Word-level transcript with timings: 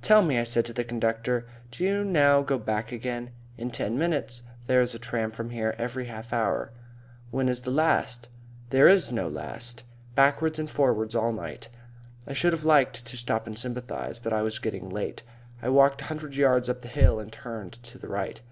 "Tell 0.00 0.22
me," 0.22 0.40
I 0.40 0.42
said 0.42 0.64
to 0.64 0.72
the 0.72 0.82
conductor, 0.82 1.46
"do 1.70 1.84
you 1.84 2.02
now 2.02 2.42
go 2.42 2.58
back 2.58 2.90
again?" 2.90 3.30
"In 3.56 3.70
ten 3.70 3.96
minutes. 3.96 4.42
There's 4.66 4.92
a 4.92 4.98
tram 4.98 5.30
from 5.30 5.50
here 5.50 5.76
every 5.78 6.06
half 6.06 6.32
hour." 6.32 6.72
"When 7.30 7.48
is 7.48 7.60
the 7.60 7.70
last?" 7.70 8.26
"There's 8.70 9.12
no 9.12 9.28
last. 9.28 9.84
Backwards 10.16 10.58
and 10.58 10.68
forwards 10.68 11.14
all 11.14 11.32
night." 11.32 11.68
I 12.26 12.32
should 12.32 12.52
have 12.52 12.64
liked 12.64 13.06
to 13.06 13.16
stop 13.16 13.46
and 13.46 13.56
sympathise, 13.56 14.18
but 14.18 14.32
it 14.32 14.42
was 14.42 14.58
getting 14.58 14.88
late. 14.90 15.22
I 15.62 15.68
walked 15.68 16.02
a 16.02 16.06
hundred 16.06 16.34
yards 16.34 16.68
up 16.68 16.82
the 16.82 16.88
hill 16.88 17.20
and 17.20 17.32
turned 17.32 17.74
to 17.84 17.98
the 17.98 18.08
right.... 18.08 18.40